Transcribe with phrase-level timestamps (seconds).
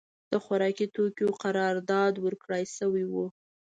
[0.31, 3.13] د خوارکي توکیو قرارداد ورکړای شوی و.